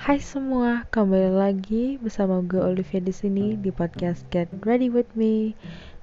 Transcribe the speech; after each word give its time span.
Hai 0.00 0.16
semua, 0.16 0.88
kembali 0.88 1.28
lagi 1.36 2.00
bersama 2.00 2.40
gue 2.40 2.56
Olivia 2.56 3.04
di 3.04 3.12
sini 3.12 3.52
di 3.60 3.68
podcast 3.68 4.24
Get 4.32 4.48
Ready 4.64 4.88
with 4.88 5.12
Me. 5.12 5.52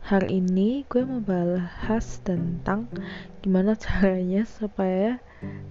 Hari 0.05 0.37
ini 0.37 0.85
gue 0.85 1.01
mau 1.01 1.17
bahas 1.17 2.21
tentang 2.21 2.85
gimana 3.41 3.73
caranya 3.73 4.45
supaya 4.45 5.17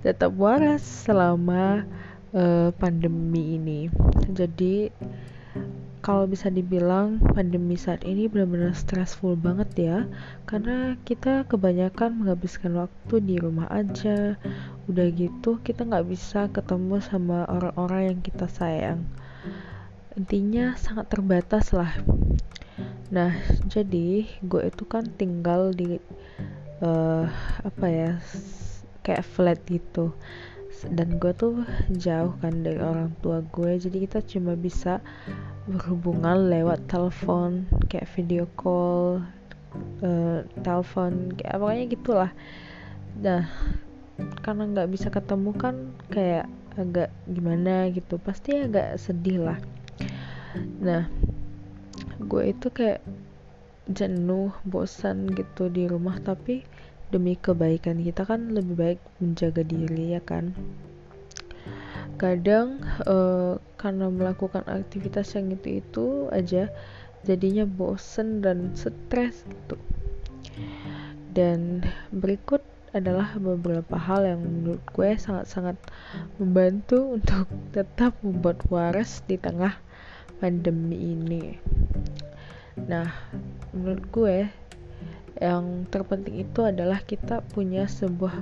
tetap 0.02 0.34
waras 0.34 0.82
selama 0.82 1.86
uh, 2.34 2.74
pandemi 2.74 3.62
ini. 3.62 3.94
Jadi 4.34 4.90
kalau 6.06 6.22
bisa 6.30 6.46
dibilang 6.54 7.18
pandemi 7.34 7.74
saat 7.74 8.06
ini 8.06 8.30
benar-benar 8.30 8.78
stressful 8.78 9.34
banget 9.34 9.70
ya 9.74 9.98
karena 10.46 10.94
kita 11.02 11.42
kebanyakan 11.50 12.22
menghabiskan 12.22 12.78
waktu 12.78 13.18
di 13.26 13.34
rumah 13.42 13.66
aja. 13.74 14.38
Udah 14.86 15.10
gitu 15.10 15.58
kita 15.66 15.82
nggak 15.82 16.06
bisa 16.06 16.46
ketemu 16.54 17.02
sama 17.02 17.42
orang-orang 17.50 18.14
yang 18.14 18.20
kita 18.22 18.46
sayang. 18.46 19.02
Intinya 20.14 20.78
sangat 20.78 21.10
terbatas 21.10 21.74
lah. 21.74 21.90
Nah 23.10 23.34
jadi 23.66 24.30
gue 24.46 24.62
itu 24.62 24.86
kan 24.86 25.10
tinggal 25.10 25.74
di 25.74 25.98
uh, 26.86 27.26
apa 27.66 27.86
ya 27.90 28.12
kayak 29.02 29.26
flat 29.26 29.58
gitu 29.66 30.14
dan 30.84 31.16
gue 31.16 31.32
tuh 31.32 31.64
jauh 31.96 32.36
kan 32.44 32.60
dari 32.60 32.76
orang 32.76 33.14
tua 33.24 33.40
gue 33.40 33.80
jadi 33.80 33.96
kita 34.04 34.20
cuma 34.28 34.52
bisa 34.52 35.00
berhubungan 35.64 36.52
lewat 36.52 36.84
telepon 36.86 37.64
kayak 37.88 38.10
video 38.12 38.44
call 38.58 39.24
uh, 40.04 40.44
telepon 40.60 41.32
kayak 41.34 41.56
pokoknya 41.56 41.84
gitulah. 41.88 42.30
Nah 43.20 43.48
karena 44.44 44.62
nggak 44.72 44.90
bisa 44.92 45.08
ketemu 45.08 45.50
kan 45.56 45.76
kayak 46.12 46.46
agak 46.76 47.08
gimana 47.24 47.88
gitu 47.88 48.20
pasti 48.20 48.60
agak 48.60 49.00
sedih 49.00 49.48
lah. 49.48 49.58
Nah 50.80 51.08
gue 52.20 52.42
itu 52.52 52.68
kayak 52.72 53.00
jenuh 53.86 54.50
bosan 54.66 55.30
gitu 55.30 55.70
di 55.70 55.86
rumah 55.86 56.18
tapi 56.18 56.66
demi 57.10 57.38
kebaikan 57.38 58.02
kita 58.02 58.26
kan 58.26 58.50
lebih 58.50 58.74
baik 58.74 59.00
menjaga 59.22 59.62
diri 59.62 60.18
ya 60.18 60.22
kan 60.22 60.56
kadang 62.16 62.80
uh, 63.04 63.60
karena 63.76 64.08
melakukan 64.08 64.64
aktivitas 64.64 65.36
yang 65.36 65.52
itu 65.52 65.84
itu 65.84 66.06
aja 66.32 66.72
jadinya 67.28 67.68
bosen 67.68 68.40
dan 68.40 68.72
stres 68.72 69.44
gitu 69.44 69.76
dan 71.36 71.84
berikut 72.08 72.64
adalah 72.96 73.36
beberapa 73.36 74.00
hal 74.00 74.24
yang 74.24 74.40
menurut 74.40 74.80
gue 74.96 75.10
sangat-sangat 75.20 75.76
membantu 76.40 77.04
untuk 77.20 77.44
tetap 77.76 78.16
membuat 78.24 78.64
waras 78.72 79.20
di 79.28 79.36
tengah 79.36 79.76
pandemi 80.40 81.12
ini. 81.12 81.44
Nah, 82.88 83.08
menurut 83.76 84.04
gue 84.08 84.36
yang 85.40 85.84
terpenting 85.92 86.40
itu 86.40 86.64
adalah 86.64 87.00
kita 87.04 87.44
punya 87.52 87.84
sebuah 87.88 88.40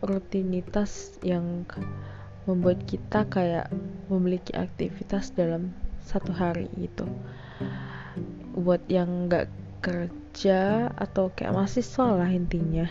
rutinitas 0.00 1.18
yang 1.20 1.66
membuat 2.48 2.82
kita 2.88 3.26
kayak 3.28 3.68
memiliki 4.08 4.56
aktivitas 4.56 5.34
dalam 5.36 5.74
satu 6.02 6.32
hari 6.32 6.70
gitu. 6.78 7.04
Buat 8.56 8.86
yang 8.88 9.28
nggak 9.28 9.46
kerja 9.80 10.92
atau 10.92 11.32
kayak 11.32 11.56
mahasiswa 11.56 12.06
lah 12.16 12.28
intinya 12.28 12.88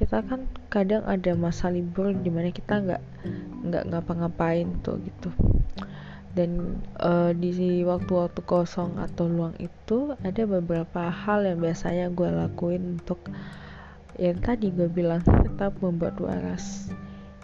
kita 0.00 0.24
kan 0.24 0.48
kadang 0.72 1.04
ada 1.04 1.36
masa 1.36 1.68
libur 1.68 2.16
di 2.16 2.32
mana 2.32 2.48
kita 2.48 2.80
nggak 2.80 3.02
nggak 3.68 3.84
ngapa-ngapain 3.92 4.80
tuh 4.80 4.96
gitu 5.04 5.28
dan 6.30 6.78
uh, 7.02 7.34
di 7.34 7.82
waktu-waktu 7.82 8.40
kosong 8.46 8.94
atau 9.02 9.26
luang 9.26 9.54
itu 9.58 10.14
ada 10.22 10.42
beberapa 10.46 11.10
hal 11.10 11.42
yang 11.42 11.58
biasanya 11.58 12.06
gue 12.14 12.28
lakuin 12.30 13.02
untuk 13.02 13.18
yang 14.14 14.38
tadi 14.38 14.70
gue 14.70 14.86
bilang 14.86 15.24
tetap 15.26 15.74
membuat 15.82 16.22
waras. 16.22 16.92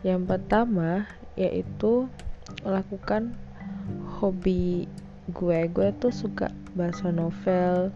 Yang 0.07 0.31
pertama 0.31 1.11
yaitu 1.35 2.07
melakukan 2.63 3.35
hobi 4.19 4.87
gue 5.35 5.59
gue 5.67 5.89
tuh 5.99 6.15
suka 6.15 6.55
baca 6.79 7.11
novel 7.11 7.91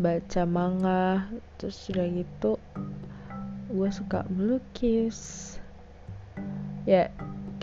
baca 0.00 0.42
manga 0.48 1.28
terus 1.60 1.76
sudah 1.76 2.08
gitu 2.08 2.56
gue 3.68 3.88
suka 3.92 4.24
melukis. 4.32 5.52
Ya 6.88 7.12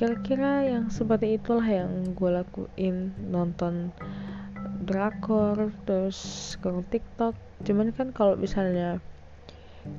kira-kira 0.01 0.66
yang 0.66 0.89
seperti 0.89 1.38
itulah 1.38 1.62
yang 1.62 2.17
gue 2.17 2.31
lakuin. 2.34 3.13
Nonton 3.29 3.94
drakor 4.81 5.69
terus 5.85 6.17
scroll 6.17 6.81
tiktok. 6.89 7.38
Cuman 7.62 7.94
kan 7.94 8.09
kalau 8.09 8.34
misalnya 8.34 8.97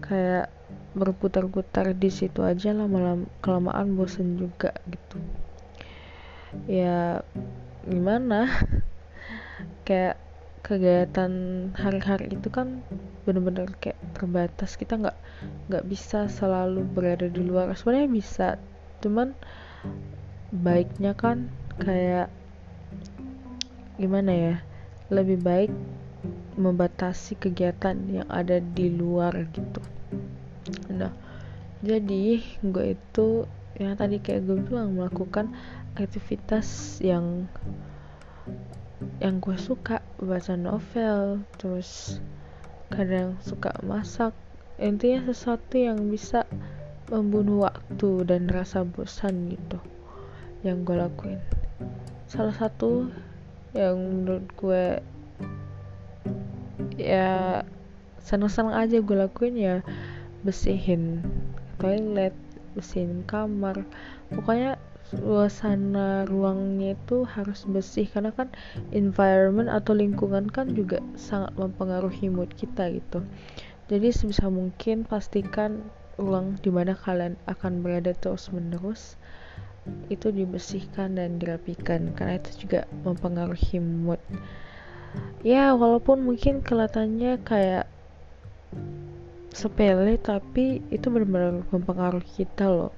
kayak 0.03 0.51
berputar-putar 0.99 1.95
di 1.95 2.11
situ 2.11 2.43
aja 2.43 2.75
lama-lama 2.75 3.31
kelamaan 3.47 3.95
bosen 3.95 4.35
juga 4.43 4.75
gitu. 4.91 5.23
Ya 6.67 7.23
gimana? 7.87 8.51
Kayak 9.87 10.19
kegiatan 10.67 11.31
hari-hari 11.79 12.35
itu 12.35 12.51
kan 12.51 12.83
bener-bener 13.23 13.71
kayak 13.79 13.99
terbatas. 14.19 14.75
Kita 14.75 14.99
nggak 14.99 15.19
nggak 15.71 15.85
bisa 15.87 16.27
selalu 16.27 16.83
berada 16.91 17.31
di 17.31 17.43
luar. 17.43 17.71
Sebenarnya 17.79 18.11
bisa 18.11 18.49
cuman 19.03 19.35
baiknya 20.53 21.17
kan 21.17 21.49
kayak 21.81 22.29
gimana 23.97 24.33
ya 24.33 24.57
lebih 25.09 25.41
baik 25.41 25.73
membatasi 26.57 27.41
kegiatan 27.41 27.97
yang 28.09 28.29
ada 28.29 28.61
di 28.61 28.93
luar 28.93 29.33
gitu. 29.53 29.81
Nah 30.93 31.13
jadi 31.81 32.45
gue 32.61 32.87
itu 32.95 33.49
yang 33.81 33.97
tadi 33.97 34.21
kayak 34.21 34.45
gue 34.45 34.61
bilang 34.61 34.95
melakukan 34.95 35.57
aktivitas 35.97 37.01
yang 37.01 37.49
yang 39.19 39.41
gue 39.41 39.57
suka 39.57 40.05
baca 40.21 40.55
novel 40.55 41.43
terus 41.57 42.21
kadang 42.93 43.41
suka 43.41 43.73
masak. 43.81 44.37
Intinya 44.77 45.33
sesuatu 45.33 45.79
yang 45.79 46.11
bisa 46.13 46.45
membunuh 47.13 47.69
waktu 47.69 48.25
dan 48.25 48.49
rasa 48.49 48.89
bosan 48.89 49.53
gitu 49.53 49.77
yang 50.65 50.81
gue 50.89 50.97
lakuin. 50.97 51.37
Salah 52.25 52.57
satu 52.57 53.13
yang 53.77 54.01
menurut 54.01 54.49
gue 54.57 54.85
ya 56.97 57.61
seneng-seneng 58.25 58.73
aja 58.73 58.97
gue 59.05 59.17
lakuin 59.17 59.57
ya 59.61 59.77
bersihin 60.41 61.21
toilet 61.77 62.33
bersihin 62.73 63.21
kamar. 63.29 63.85
Pokoknya 64.33 64.81
suasana 65.13 66.25
ruangnya 66.25 66.97
itu 66.97 67.29
harus 67.29 67.69
bersih 67.69 68.09
karena 68.09 68.33
kan 68.33 68.49
environment 68.97 69.69
atau 69.69 69.93
lingkungan 69.93 70.49
kan 70.49 70.73
juga 70.73 71.05
sangat 71.21 71.53
mempengaruhi 71.61 72.33
mood 72.33 72.49
kita 72.57 72.89
gitu. 72.97 73.21
Jadi 73.93 74.09
sebisa 74.09 74.49
mungkin 74.49 75.05
pastikan 75.05 75.85
ruang 76.21 76.59
di 76.61 76.69
mana 76.69 76.93
kalian 76.97 77.37
akan 77.49 77.81
berada 77.81 78.13
terus 78.17 78.53
menerus 78.53 79.17
itu 80.09 80.31
dibersihkan 80.31 81.19
dan 81.19 81.43
dirapikan. 81.43 82.15
Karena 82.15 82.39
itu 82.39 82.67
juga 82.67 82.87
mempengaruhi 83.03 83.83
mood. 83.83 84.21
Ya 85.45 85.77
walaupun 85.77 86.25
mungkin 86.25 86.65
kelihatannya 86.65 87.43
kayak 87.45 87.91
sepele 89.53 90.17
tapi 90.17 90.81
itu 90.89 91.13
benar-benar 91.13 91.61
mempengaruhi 91.69 92.45
kita 92.45 92.73
loh. 92.73 92.93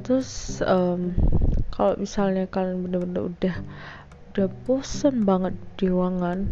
Terus 0.00 0.58
um, 0.64 1.12
kalau 1.70 2.00
misalnya 2.00 2.48
kalian 2.48 2.86
benar-benar 2.86 3.28
udah 3.28 3.56
udah 4.34 4.48
bosen 4.66 5.22
banget 5.22 5.54
di 5.78 5.86
ruangan 5.86 6.50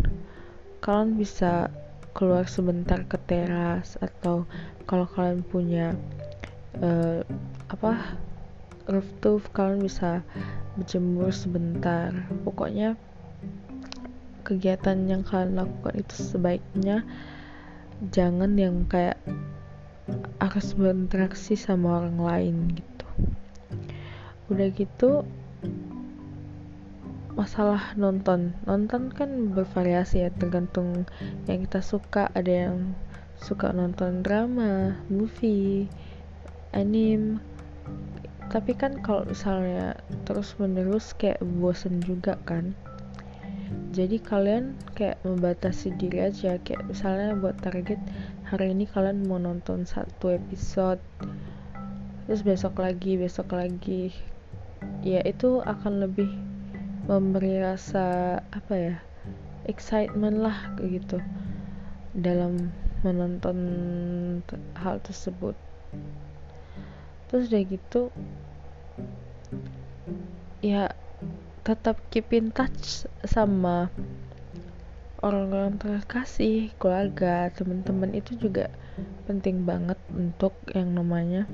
kalian 0.78 1.18
bisa 1.18 1.66
keluar 2.14 2.46
sebentar 2.46 3.02
ke 3.08 3.18
teras 3.26 3.96
atau 3.98 4.44
kalau 4.92 5.08
kalian 5.08 5.40
punya 5.40 5.96
uh, 6.84 7.24
apa 7.72 8.20
rooftop 8.84 9.40
kalian 9.56 9.88
bisa 9.88 10.20
berjemur 10.76 11.32
sebentar. 11.32 12.12
Pokoknya 12.44 13.00
kegiatan 14.44 15.08
yang 15.08 15.24
kalian 15.24 15.64
lakukan 15.64 15.96
itu 15.96 16.12
sebaiknya 16.12 17.08
jangan 18.12 18.52
yang 18.60 18.84
kayak 18.84 19.16
harus 20.36 20.76
berinteraksi 20.76 21.56
sama 21.56 22.04
orang 22.04 22.20
lain 22.20 22.56
gitu. 22.76 23.08
Udah 24.52 24.68
gitu 24.76 25.24
masalah 27.32 27.96
nonton. 27.96 28.52
Nonton 28.68 29.08
kan 29.08 29.56
bervariasi 29.56 30.28
ya 30.28 30.30
tergantung 30.36 31.08
yang 31.48 31.64
kita 31.64 31.80
suka. 31.80 32.28
Ada 32.36 32.68
yang 32.68 32.92
suka 33.42 33.74
nonton 33.74 34.22
drama 34.22 35.02
movie 35.10 35.90
anime 36.70 37.42
tapi 38.52 38.76
kan 38.76 39.00
kalau 39.00 39.24
misalnya 39.24 39.96
terus 40.28 40.52
menerus 40.60 41.16
kayak 41.16 41.40
bosen 41.40 42.04
juga 42.04 42.36
kan. 42.44 42.76
Jadi 43.96 44.20
kalian 44.20 44.76
kayak 44.92 45.24
membatasi 45.24 45.96
diri 45.96 46.28
aja. 46.28 46.60
Kayak 46.60 46.84
misalnya 46.84 47.32
buat 47.32 47.56
target 47.64 47.96
hari 48.44 48.76
ini 48.76 48.84
kalian 48.84 49.24
mau 49.24 49.40
nonton 49.40 49.88
satu 49.88 50.36
episode 50.36 51.00
terus 52.28 52.44
besok 52.44 52.76
lagi 52.76 53.16
besok 53.16 53.56
lagi. 53.56 54.12
Ya 55.00 55.24
itu 55.24 55.64
akan 55.64 56.04
lebih 56.04 56.28
memberi 57.08 57.56
rasa 57.56 58.36
apa 58.52 58.74
ya 58.76 58.96
excitement 59.64 60.44
lah 60.44 60.76
gitu. 60.76 61.24
Dalam 62.12 62.68
menonton 63.02 63.58
hal 64.78 65.02
tersebut. 65.02 65.58
Terus 67.28 67.50
udah 67.50 67.62
gitu 67.66 68.02
ya 70.62 70.94
tetap 71.66 71.98
keep 72.10 72.30
in 72.34 72.50
touch 72.54 73.06
sama 73.22 73.90
orang-orang 75.22 75.78
terkasih 75.78 76.74
keluarga 76.78 77.50
teman-teman. 77.54 78.14
Itu 78.14 78.34
juga 78.38 78.70
penting 79.30 79.62
banget 79.62 79.98
untuk 80.10 80.54
yang 80.74 80.94
namanya 80.94 81.46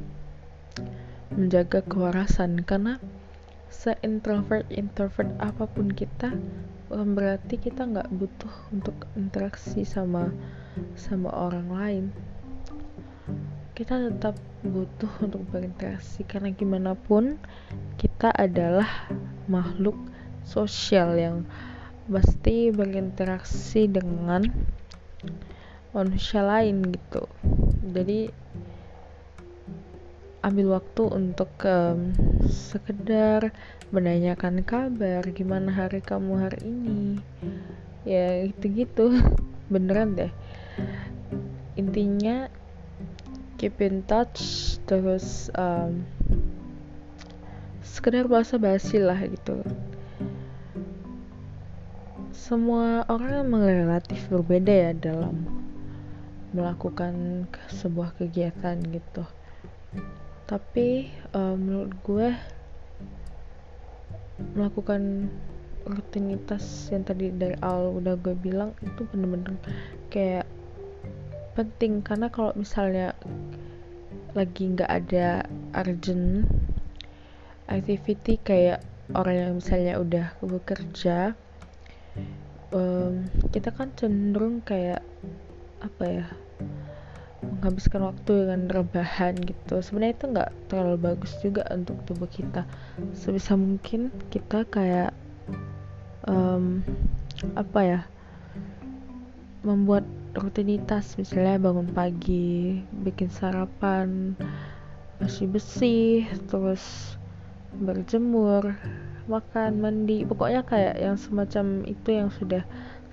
menjaga 1.33 1.85
kewarasan. 1.85 2.65
Karena 2.65 2.97
se 3.69 3.95
introvert 4.01 4.65
introvert 4.73 5.29
apa 5.39 5.69
pun 5.69 5.93
kita 5.93 6.33
bukan 6.89 7.13
berarti 7.13 7.61
kita 7.61 7.85
nggak 7.85 8.09
butuh 8.09 8.55
untuk 8.73 8.97
interaksi 9.13 9.85
sama 9.85 10.33
sama 10.97 11.29
orang 11.29 11.69
lain. 11.69 12.05
Kita 13.77 14.01
tetap 14.09 14.35
butuh 14.65 15.13
untuk 15.23 15.45
berinteraksi 15.53 16.25
karena 16.25 16.51
gimana 16.51 16.97
pun 16.97 17.39
kita 18.01 18.33
adalah 18.35 18.89
makhluk 19.47 19.95
sosial 20.43 21.15
yang 21.15 21.37
pasti 22.09 22.73
berinteraksi 22.73 23.85
dengan 23.85 24.49
manusia 25.93 26.41
lain 26.41 26.89
gitu. 26.89 27.29
Jadi 27.85 28.33
ambil 30.49 30.81
waktu 30.81 31.05
untuk 31.13 31.53
um, 31.69 32.17
sekedar 32.49 33.53
menanyakan 33.93 34.65
kabar 34.65 35.21
gimana 35.37 35.69
hari 35.69 36.01
kamu 36.01 36.41
hari 36.41 36.65
ini? 36.65 37.21
Ya 38.09 38.49
gitu-gitu. 38.49 39.13
Beneran 39.73 40.17
deh. 40.17 40.33
Intinya 41.77 42.49
keep 43.61 43.77
in 43.85 44.01
touch 44.09 44.41
terus 44.89 45.53
um, 45.53 46.09
sekedar 47.85 48.25
bahasa 48.25 48.57
basi 48.57 48.97
lah 48.97 49.21
gitu. 49.29 49.61
Semua 52.33 53.05
orang 53.13 53.45
emang 53.45 53.69
relatif 53.69 54.33
berbeda 54.33 54.73
ya 54.73 54.93
dalam 54.97 55.45
melakukan 56.57 57.45
sebuah 57.69 58.17
kegiatan 58.17 58.81
gitu 58.89 59.29
tapi 60.49 61.13
uh, 61.37 61.53
menurut 61.53 61.93
gue 62.01 62.29
melakukan 64.57 65.29
rutinitas 65.85 66.89
yang 66.89 67.05
tadi 67.05 67.29
dari 67.29 67.57
awal 67.61 68.01
udah 68.01 68.17
gue 68.17 68.33
bilang 68.33 68.73
itu 68.81 69.05
bener-bener 69.13 69.61
kayak 70.09 70.49
penting. 71.53 72.01
Karena 72.01 72.33
kalau 72.33 72.57
misalnya 72.57 73.13
lagi 74.33 74.73
nggak 74.73 74.89
ada 74.89 75.45
urgent 75.77 76.49
activity 77.69 78.41
kayak 78.41 78.81
orang 79.13 79.37
yang 79.37 79.53
misalnya 79.61 79.95
udah 80.01 80.27
bekerja 80.41 81.37
um, 82.73 83.29
kita 83.53 83.73
kan 83.73 83.93
cenderung 83.97 84.61
kayak 84.65 85.01
apa 85.81 86.05
ya 86.05 86.27
menghabiskan 87.59 88.07
waktu 88.07 88.47
dengan 88.47 88.71
rebahan 88.71 89.35
gitu. 89.43 89.83
Sebenarnya 89.83 90.15
itu 90.15 90.27
nggak 90.31 90.51
terlalu 90.71 90.97
bagus 91.11 91.35
juga 91.43 91.67
untuk 91.75 91.99
tubuh 92.07 92.31
kita. 92.31 92.63
Sebisa 93.19 93.59
mungkin 93.59 94.15
kita 94.31 94.63
kayak 94.71 95.11
um, 96.31 96.87
apa 97.59 97.81
ya 97.83 98.01
membuat 99.67 100.07
rutinitas. 100.39 101.19
Misalnya 101.19 101.59
bangun 101.59 101.91
pagi 101.91 102.79
bikin 103.03 103.27
sarapan 103.27 104.39
bersih 105.19 105.51
bersih 105.51 106.31
terus 106.47 107.19
berjemur 107.75 108.79
makan 109.27 109.83
mandi. 109.83 110.23
Pokoknya 110.23 110.63
kayak 110.63 110.95
yang 111.03 111.19
semacam 111.19 111.83
itu 111.91 112.09
yang 112.15 112.31
sudah 112.31 112.63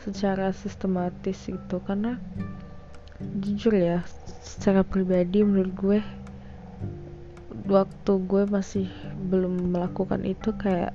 secara 0.05 0.53
sistematis 0.53 1.49
gitu. 1.49 1.81
Karena 1.81 2.21
jujur 3.19 3.71
ya 3.71 4.03
secara 4.43 4.83
pribadi 4.83 5.39
menurut 5.41 5.73
gue 5.79 5.99
waktu 7.65 8.13
gue 8.29 8.43
masih 8.45 8.87
belum 9.31 9.73
melakukan 9.73 10.21
itu 10.27 10.53
kayak 10.59 10.93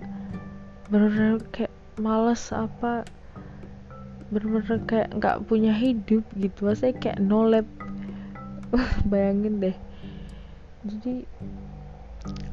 bener-bener 0.92 1.42
kayak 1.50 1.72
males 1.98 2.52
apa 2.54 3.02
bener-bener 4.30 4.78
kayak 4.86 5.10
nggak 5.18 5.42
punya 5.50 5.74
hidup 5.74 6.22
gitu. 6.38 6.70
Saya 6.70 6.94
kayak 6.94 7.18
no 7.18 7.46
lab. 7.50 7.66
Bayangin 9.10 9.58
deh. 9.58 9.76
Jadi 10.86 11.26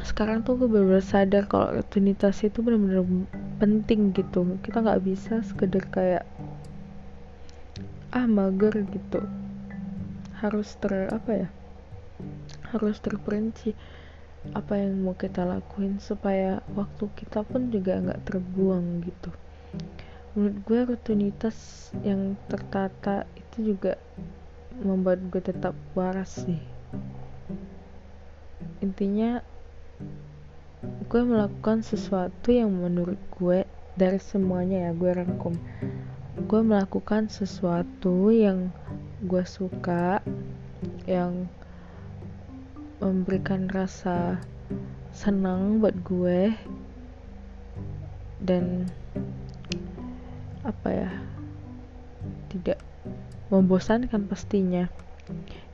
sekarang 0.01 0.41
tuh 0.41 0.57
gue 0.57 0.65
bener-bener 0.65 1.05
sadar 1.05 1.45
kalau 1.45 1.77
rutinitas 1.77 2.41
itu 2.41 2.65
bener-bener 2.65 3.05
penting 3.61 4.09
gitu. 4.17 4.57
Kita 4.65 4.81
nggak 4.81 5.05
bisa 5.05 5.45
sekedar 5.45 5.85
kayak 5.93 6.25
ah 8.15 8.25
mager 8.25 8.73
gitu 8.89 9.21
harus 10.37 10.77
ter 10.77 11.09
apa 11.09 11.31
ya 11.45 11.49
harus 12.73 13.01
terperinci 13.01 13.73
apa 14.53 14.79
yang 14.79 15.01
mau 15.03 15.17
kita 15.17 15.43
lakuin 15.43 15.97
supaya 15.97 16.61
waktu 16.77 17.09
kita 17.17 17.43
pun 17.43 17.67
juga 17.73 17.99
nggak 17.99 18.23
terbuang 18.23 19.03
gitu. 19.03 19.29
Menurut 20.37 20.57
gue 20.63 20.79
rutinitas 20.93 21.89
yang 22.05 22.37
tertata 22.47 23.25
itu 23.35 23.73
juga 23.73 23.97
membuat 24.79 25.19
gue 25.33 25.41
tetap 25.41 25.73
waras 25.97 26.45
sih. 26.45 26.61
Intinya 28.79 29.41
gue 31.09 31.21
melakukan 31.25 31.81
sesuatu 31.81 32.53
yang 32.53 32.69
menurut 32.69 33.17
gue 33.35 33.65
dari 33.97 34.21
semuanya 34.21 34.87
ya 34.87 34.91
gue 34.93 35.09
rangkum 35.09 35.57
gue 36.37 36.61
melakukan 36.61 37.33
sesuatu 37.33 38.29
yang 38.29 38.69
gue 39.17 39.41
suka 39.49 40.21
yang 41.09 41.49
memberikan 43.01 43.65
rasa 43.65 44.37
senang 45.09 45.81
buat 45.81 45.97
gue 46.05 46.53
dan 48.37 48.85
apa 50.61 50.89
ya 50.93 51.11
tidak 52.53 52.77
membosankan 53.49 54.29
pastinya. 54.29 54.85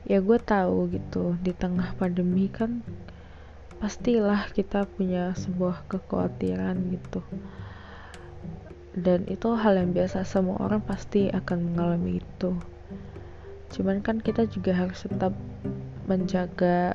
Ya 0.08 0.24
gue 0.24 0.40
tahu 0.40 0.88
gitu 0.96 1.36
di 1.44 1.52
tengah 1.52 1.92
pandemi 2.00 2.48
kan 2.48 2.80
pastilah 3.76 4.48
kita 4.56 4.88
punya 4.88 5.36
sebuah 5.36 5.84
kekhawatiran 5.92 6.80
gitu. 6.96 7.20
Dan 8.96 9.28
itu 9.28 9.52
hal 9.52 9.76
yang 9.76 9.92
biasa 9.92 10.24
semua 10.24 10.64
orang 10.64 10.80
pasti 10.80 11.28
akan 11.28 11.72
mengalami 11.72 12.24
itu 12.24 12.56
cuman 13.74 13.98
kan 13.98 14.22
kita 14.22 14.46
juga 14.46 14.70
harus 14.70 15.02
tetap 15.02 15.34
menjaga 16.06 16.94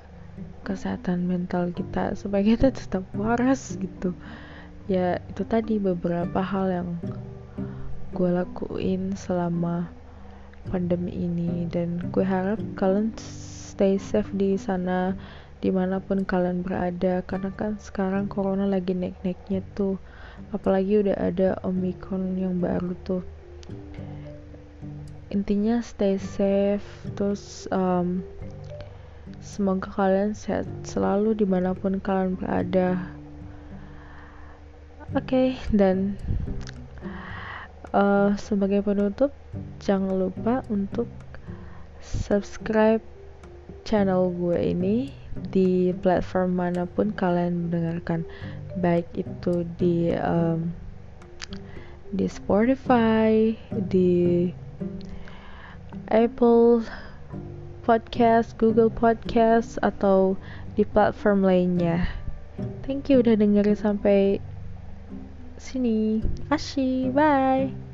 kesehatan 0.64 1.28
mental 1.28 1.76
kita 1.76 2.16
supaya 2.16 2.46
kita 2.56 2.72
tetap 2.72 3.04
waras 3.18 3.76
gitu. 3.76 4.16
Ya 4.88 5.20
itu 5.28 5.44
tadi 5.44 5.78
beberapa 5.78 6.40
hal 6.40 6.72
yang 6.72 6.90
gue 8.16 8.30
lakuin 8.32 9.14
selama 9.20 9.92
pandemi 10.72 11.14
ini. 11.14 11.68
Dan 11.68 12.00
gue 12.14 12.24
harap 12.24 12.62
kalian 12.80 13.12
stay 13.20 14.00
safe 14.00 14.30
di 14.34 14.56
sana 14.56 15.14
di 15.60 15.74
mana 15.74 16.00
pun 16.00 16.24
kalian 16.24 16.62
berada. 16.62 17.26
Karena 17.28 17.52
kan 17.54 17.76
sekarang 17.82 18.32
corona 18.32 18.70
lagi 18.70 18.96
naik-naiknya 18.96 19.66
tuh. 19.74 20.00
Apalagi 20.56 21.04
udah 21.04 21.18
ada 21.20 21.60
omikron 21.68 22.40
yang 22.40 22.64
baru 22.64 22.96
tuh 23.04 23.22
intinya 25.30 25.78
stay 25.86 26.18
safe 26.18 26.86
terus 27.14 27.70
um, 27.70 28.26
semoga 29.40 29.90
kalian 29.94 30.34
sehat 30.34 30.66
selalu 30.82 31.38
di 31.38 31.46
mana 31.46 31.78
pun 31.78 32.02
kalian 32.02 32.34
berada. 32.34 32.98
Oke 35.10 35.26
okay, 35.26 35.48
dan 35.74 36.18
uh, 37.94 38.34
sebagai 38.38 38.86
penutup 38.86 39.34
jangan 39.82 40.30
lupa 40.30 40.62
untuk 40.70 41.10
subscribe 42.02 43.02
channel 43.86 44.30
gue 44.34 44.58
ini 44.74 45.10
di 45.50 45.94
platform 45.98 46.58
mana 46.58 46.84
pun 46.86 47.14
kalian 47.14 47.70
mendengarkan. 47.70 48.26
Baik 48.78 49.10
itu 49.18 49.66
di 49.82 50.14
um, 50.14 50.70
di 52.14 52.26
Spotify 52.26 53.54
di 53.70 54.50
Apple 56.10 56.86
Podcast, 57.86 58.58
Google 58.58 58.90
Podcast 58.90 59.82
atau 59.82 60.38
di 60.74 60.86
platform 60.86 61.42
lainnya. 61.46 62.06
Thank 62.86 63.10
you 63.10 63.22
udah 63.22 63.38
dengerin 63.38 63.78
sampai 63.78 64.42
sini. 65.58 66.22
Ashi, 66.50 67.10
bye. 67.14 67.89